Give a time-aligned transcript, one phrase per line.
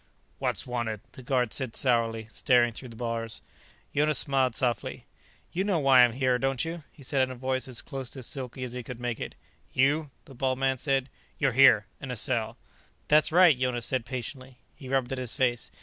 [0.39, 3.43] "What's wanted?" the guard said sourly, staring through the bars.
[3.93, 5.05] Jonas smiled softly.
[5.51, 8.23] "You know why I'm here, don't you?" he said in a voice as close to
[8.23, 9.35] silky as he could make it.
[9.73, 11.07] "You?" the bald man said.
[11.37, 11.85] "You're here.
[11.99, 12.57] In a cell."
[13.09, 14.57] "That's right," Jonas said patiently.
[14.73, 15.69] He rubbed at his face.